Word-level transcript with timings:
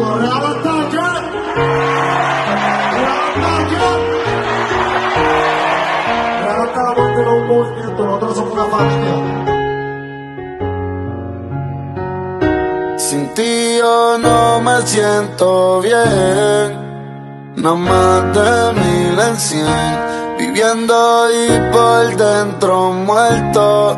Un 0.00 0.06
nosotros 7.98 8.34
somos 8.34 8.52
una 8.54 8.64
familia. 8.64 9.16
Sin 12.96 13.28
ti 13.34 13.76
yo 13.78 14.18
no 14.18 14.60
me 14.60 14.80
siento 14.86 15.80
bien. 15.82 16.78
No 17.56 17.76
más 17.76 18.22
de 18.34 18.72
mil 18.80 19.18
en 19.18 19.36
cien. 19.36 19.98
Viviendo 20.38 21.28
y 21.30 21.46
por 21.70 22.16
dentro 22.16 22.92
muerto. 22.92 23.96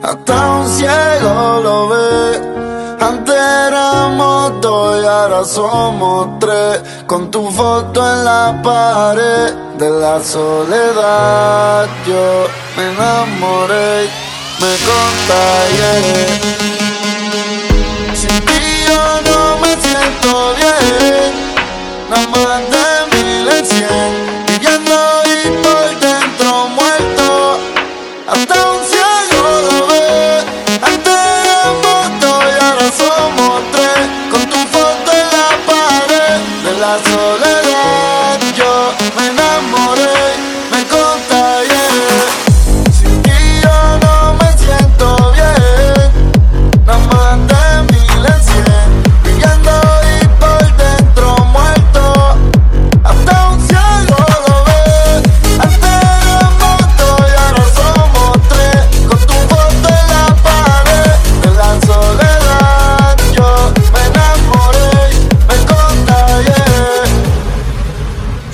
Hasta 0.00 0.50
un 0.52 0.68
ciego 0.68 1.60
lo 1.62 1.88
ve. 1.88 2.57
Antes 3.00 3.34
éramos 3.34 4.60
dos 4.60 5.02
y 5.02 5.06
ahora 5.06 5.44
somos 5.44 6.38
tres. 6.40 6.80
Con 7.06 7.30
tu 7.30 7.48
foto 7.50 8.00
en 8.00 8.24
la 8.24 8.60
pared 8.62 9.54
de 9.78 9.90
la 9.90 10.20
soledad. 10.20 11.86
Yo 12.06 12.46
me 12.76 12.90
enamoré, 12.90 14.08
me 14.60 14.72
contagié. 14.88 16.37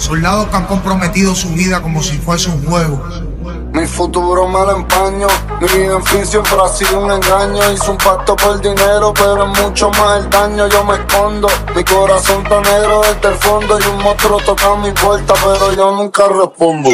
Soldados 0.05 0.49
que 0.49 0.57
han 0.57 0.67
comprometido 0.67 1.35
su 1.35 1.49
vida 1.55 1.81
como 1.81 2.03
si 2.03 2.19
fuese 2.19 2.51
un 2.51 2.63
juego. 2.67 3.03
Mi 3.73 3.87
futuro 3.87 4.47
me 4.47 4.59
lo 4.59 4.77
empaño. 4.77 5.27
Mi 5.63 5.67
vida 5.67 5.95
en 5.95 6.05
fin 6.05 6.27
siempre 6.27 6.59
ha 6.63 6.69
sido 6.69 7.01
un 7.01 7.11
engaño. 7.11 7.73
Hice 7.73 7.91
un 7.91 7.97
pacto 7.97 8.37
por 8.37 8.61
dinero, 8.61 9.15
pero 9.15 9.51
es 9.51 9.63
mucho 9.63 9.89
más 9.93 10.19
el 10.19 10.29
daño. 10.29 10.67
Yo 10.69 10.85
me 10.85 10.97
escondo. 10.97 11.49
Mi 11.75 11.83
corazón 11.85 12.43
está 12.43 12.61
negro 12.61 13.01
desde 13.01 13.29
el 13.29 13.35
fondo. 13.37 13.79
Y 13.81 13.87
un 13.87 14.03
monstruo 14.03 14.39
toca 14.45 14.75
mi 14.77 14.93
puerta, 14.93 15.33
pero 15.43 15.73
yo 15.73 15.93
nunca 15.93 16.25
respondo. 16.29 16.91